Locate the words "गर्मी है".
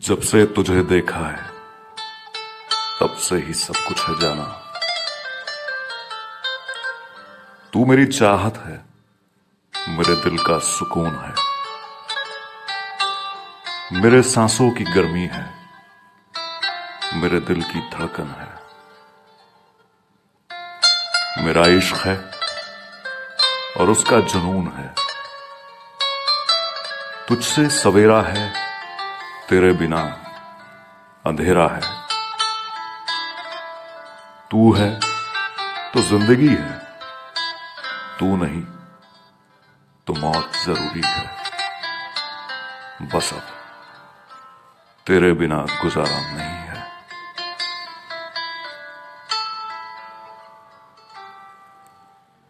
14.84-15.54